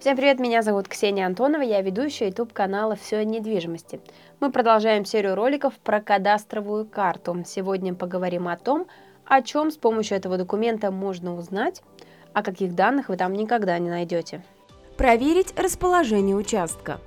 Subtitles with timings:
[0.00, 4.00] Всем привет, меня зовут Ксения Антонова, я ведущая YouTube канала «Все о недвижимости».
[4.40, 7.36] Мы продолжаем серию роликов про кадастровую карту.
[7.46, 8.86] Сегодня поговорим о том,
[9.26, 11.82] о чем с помощью этого документа можно узнать,
[12.32, 14.42] а каких данных вы там никогда не найдете.
[14.96, 16.98] Проверить расположение участка.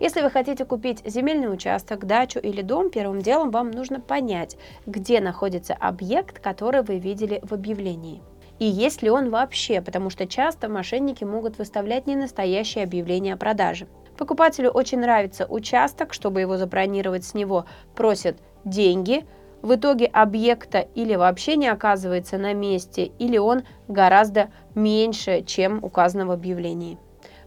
[0.00, 5.20] Если вы хотите купить земельный участок, дачу или дом, первым делом вам нужно понять, где
[5.20, 8.20] находится объект, который вы видели в объявлении–
[8.58, 13.86] и есть ли он вообще, потому что часто мошенники могут выставлять ненастоящие объявления о продаже.
[14.16, 19.26] Покупателю очень нравится участок, чтобы его забронировать с него, просят деньги,
[19.62, 26.26] в итоге объекта или вообще не оказывается на месте, или он гораздо меньше, чем указано
[26.26, 26.98] в объявлении.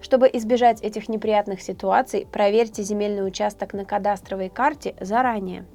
[0.01, 5.65] Чтобы избежать этих неприятных ситуаций, проверьте земельный участок на кадастровой карте заранее.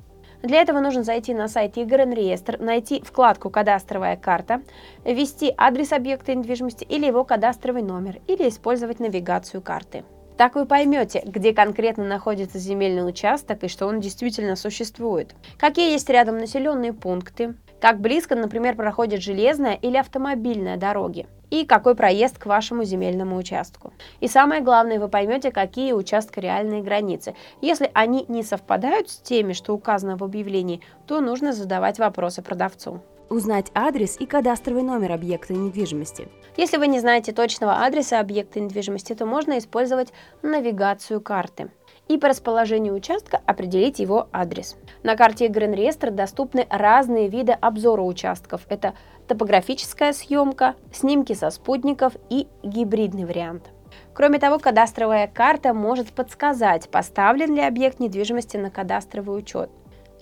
[0.44, 4.60] Для этого нужно зайти на сайт ЕГРН-реестр, найти вкладку «Кадастровая карта»,
[5.02, 10.04] ввести адрес объекта недвижимости или его кадастровый номер, или использовать навигацию карты.
[10.36, 15.34] Так вы поймете, где конкретно находится земельный участок и что он действительно существует.
[15.58, 21.94] Какие есть рядом населенные пункты, как близко, например, проходят железная или автомобильная дороги и какой
[21.94, 23.92] проезд к вашему земельному участку.
[24.18, 27.36] И самое главное, вы поймете, какие участка реальные границы.
[27.60, 33.02] Если они не совпадают с теми, что указано в объявлении, то нужно задавать вопросы продавцу.
[33.34, 36.28] Узнать адрес и кадастровый номер объекта недвижимости.
[36.56, 41.72] Если вы не знаете точного адреса объекта недвижимости, то можно использовать навигацию карты
[42.06, 44.76] и по расположению участка определить его адрес.
[45.02, 48.60] На карте Гринреестр доступны разные виды обзора участков.
[48.68, 48.94] Это
[49.26, 53.72] топографическая съемка, снимки со спутников и гибридный вариант.
[54.12, 59.70] Кроме того, кадастровая карта может подсказать, поставлен ли объект недвижимости на кадастровый учет.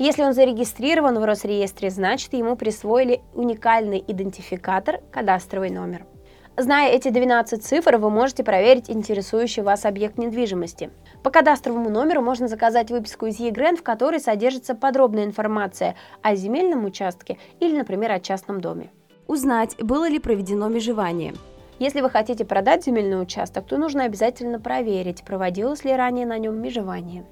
[0.04, 6.06] Если он зарегистрирован в Росреестре, значит ему присвоили уникальный идентификатор кадастровый номер.
[6.56, 10.90] Зная эти 12 цифр, вы можете проверить интересующий вас объект недвижимости.
[11.22, 16.84] По кадастровому номеру можно заказать выписку из ЕГРН, в которой содержится подробная информация о земельном
[16.84, 18.90] участке или, например, о частном доме.
[19.28, 21.32] Узнать, было ли проведено межевание.
[21.78, 26.60] Если вы хотите продать земельный участок, то нужно обязательно проверить, проводилось ли ранее на нем
[26.60, 27.24] межевание.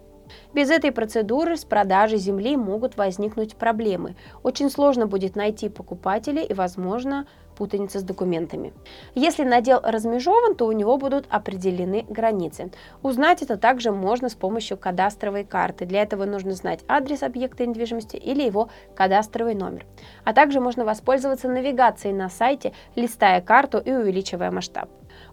[0.55, 4.17] Без этой процедуры с продажей земли могут возникнуть проблемы.
[4.43, 7.27] Очень сложно будет найти покупателей и, возможно,
[7.57, 8.73] путаница с документами.
[9.15, 12.71] Если надел размежован, то у него будут определены границы.
[13.03, 15.85] Узнать это также можно с помощью кадастровой карты.
[15.85, 19.85] Для этого нужно знать адрес объекта недвижимости или его кадастровый номер.
[20.25, 24.89] А также можно воспользоваться навигацией на сайте, листая карту и увеличивая масштаб.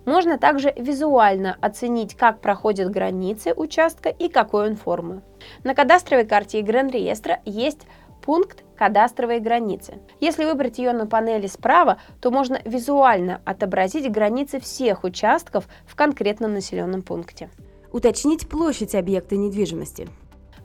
[0.07, 5.21] Можно также визуально оценить, как проходят границы участка и какой он формы.
[5.65, 7.81] На кадастровой карте Гран-реестра есть
[8.21, 9.95] пункт кадастровой границы.
[10.21, 16.53] Если выбрать ее на панели справа, то можно визуально отобразить границы всех участков в конкретном
[16.53, 17.49] населенном пункте.
[17.91, 20.07] Уточнить площадь объекта недвижимости.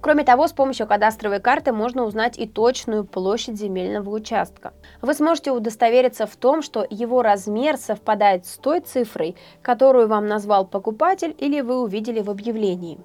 [0.03, 4.75] Кроме того, с помощью кадастровой карты можно узнать и точную площадь земельного участка.
[5.01, 10.67] Вы сможете удостовериться в том, что его размер совпадает с той цифрой, которую вам назвал
[10.67, 12.99] покупатель или вы увидели в объявлении.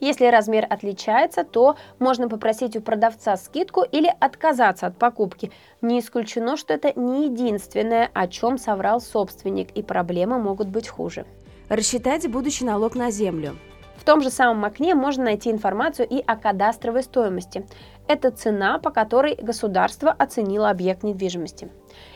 [0.00, 5.52] Если размер отличается, то можно попросить у продавца скидку или отказаться от покупки.
[5.82, 11.26] Не исключено, что это не единственное, о чем соврал собственник, и проблемы могут быть хуже.
[11.68, 13.56] Рассчитать будущий налог на землю.
[14.00, 17.66] В том же самом окне можно найти информацию и о кадастровой стоимости.
[18.08, 21.68] Это цена, по которой государство оценило объект недвижимости.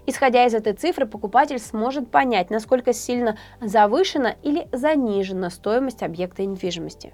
[0.07, 7.13] Исходя из этой цифры, покупатель сможет понять, насколько сильно завышена или занижена стоимость объекта недвижимости.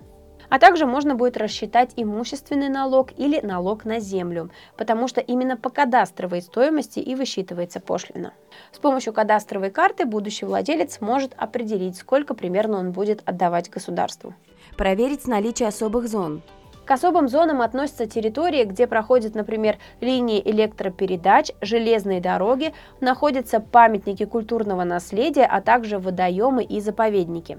[0.51, 5.71] А также можно будет рассчитать имущественный налог или налог на землю, потому что именно по
[5.71, 8.35] кадастровой стоимости и высчитывается пошлина.
[8.73, 14.35] С помощью кадастровой карты будущий владелец может определить, сколько примерно он будет отдавать государству.
[14.77, 16.43] Проверить наличие особых зон.
[16.85, 24.83] К особым зонам относятся территории, где проходят, например, линии электропередач, железные дороги, находятся памятники культурного
[24.83, 27.59] наследия, а также водоемы и заповедники.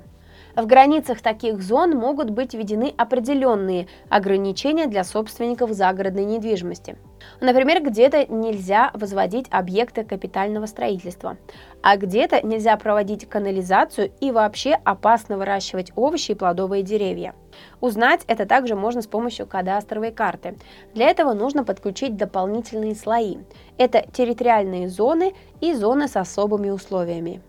[0.55, 6.97] В границах таких зон могут быть введены определенные ограничения для собственников загородной недвижимости.
[7.39, 11.37] Например, где-то нельзя возводить объекты капитального строительства,
[11.81, 17.33] а где-то нельзя проводить канализацию и вообще опасно выращивать овощи и плодовые деревья.
[17.79, 20.57] Узнать это также можно с помощью кадастровой карты.
[20.93, 23.37] Для этого нужно подключить дополнительные слои.
[23.77, 27.41] Это территориальные зоны и зоны с особыми условиями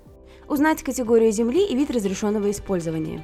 [0.48, 3.22] узнать категорию земли и вид разрешенного использования.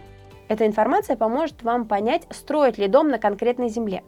[0.49, 4.03] Эта информация поможет вам понять, строить ли дом на конкретной земле.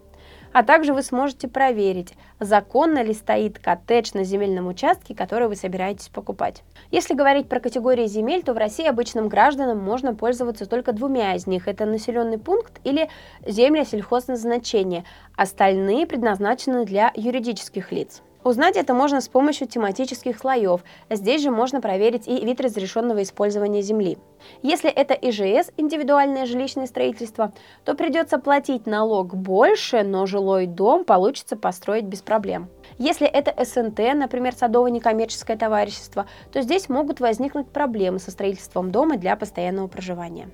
[0.53, 6.09] А также вы сможете проверить, законно ли стоит коттедж на земельном участке, который вы собираетесь
[6.09, 6.65] покупать.
[6.91, 11.47] Если говорить про категории земель, то в России обычным гражданам можно пользоваться только двумя из
[11.47, 11.69] них.
[11.69, 13.09] Это населенный пункт или
[13.47, 15.05] земля сельхозназначения.
[15.37, 18.23] Остальные предназначены для юридических лиц.
[18.43, 20.81] Узнать это можно с помощью тематических слоев.
[21.11, 24.17] Здесь же можно проверить и вид разрешенного использования земли.
[24.63, 27.53] Если это ИЖС, индивидуальное жилищное строительство,
[27.85, 32.69] то придется платить налог больше, но жилой дом получится построить без проблем.
[32.97, 39.37] Если это СНТ, например, садово-некоммерческое товарищество, то здесь могут возникнуть проблемы со строительством дома для
[39.37, 40.49] постоянного проживания.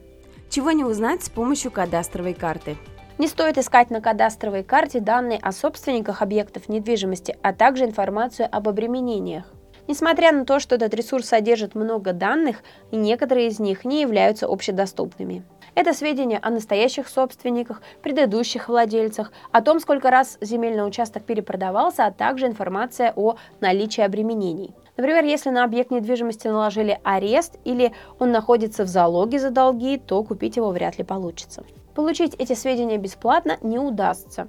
[0.50, 2.76] Чего не узнать с помощью кадастровой карты?
[3.18, 8.68] Не стоит искать на кадастровой карте данные о собственниках объектов недвижимости, а также информацию об
[8.68, 9.44] обременениях.
[9.88, 12.58] Несмотря на то, что этот ресурс содержит много данных,
[12.92, 15.44] некоторые из них не являются общедоступными.
[15.74, 22.10] Это сведения о настоящих собственниках, предыдущих владельцах, о том, сколько раз земельный участок перепродавался, а
[22.10, 24.74] также информация о наличии обременений.
[24.98, 30.22] Например, если на объект недвижимости наложили арест или он находится в залоге за долги, то
[30.22, 31.64] купить его вряд ли получится.
[31.96, 34.48] Получить эти сведения бесплатно не удастся.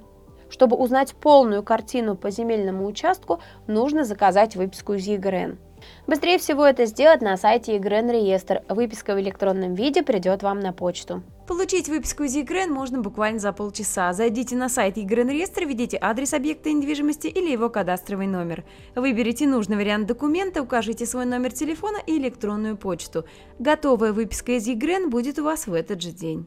[0.50, 5.58] Чтобы узнать полную картину по земельному участку, нужно заказать выписку из ЕГРН.
[6.06, 8.64] Быстрее всего это сделать на сайте ЕГРН Реестр.
[8.68, 11.22] Выписка в электронном виде придет вам на почту.
[11.46, 14.12] Получить выписку из ЕГРН можно буквально за полчаса.
[14.12, 18.66] Зайдите на сайт ЕГРН Реестр, введите адрес объекта недвижимости или его кадастровый номер.
[18.94, 23.24] Выберите нужный вариант документа, укажите свой номер телефона и электронную почту.
[23.58, 26.46] Готовая выписка из ЕГРН будет у вас в этот же день.